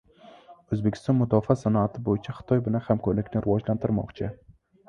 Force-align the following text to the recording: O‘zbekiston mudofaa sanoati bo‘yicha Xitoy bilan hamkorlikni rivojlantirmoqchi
O‘zbekiston 0.75 1.15
mudofaa 1.19 1.57
sanoati 1.63 2.03
bo‘yicha 2.07 2.35
Xitoy 2.39 2.65
bilan 2.69 2.85
hamkorlikni 2.89 3.47
rivojlantirmoqchi 3.47 4.33